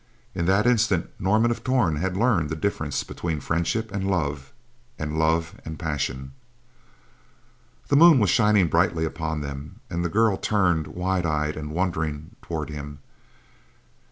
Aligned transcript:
In 0.33 0.47
that 0.47 0.65
instant 0.65 1.11
Norman 1.19 1.51
of 1.51 1.63
Torn 1.63 1.97
had 1.97 2.17
learned 2.17 2.49
the 2.49 2.55
difference 2.55 3.03
between 3.03 3.39
friendship 3.39 3.91
and 3.91 4.07
love, 4.09 4.51
and 4.97 5.19
love 5.19 5.61
and 5.63 5.77
passion. 5.77 6.31
The 7.89 7.95
moon 7.95 8.17
was 8.17 8.31
shining 8.31 8.65
brightly 8.67 9.05
upon 9.05 9.41
them, 9.41 9.79
and 9.91 10.03
the 10.03 10.09
girl 10.09 10.37
turned, 10.37 10.87
wide 10.87 11.27
eyed 11.27 11.55
and 11.55 11.69
wondering, 11.69 12.35
toward 12.41 12.71
him. 12.71 12.97